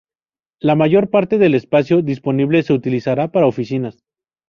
[0.59, 4.03] La mayor parte del espacio disponible se utilizará para oficinas.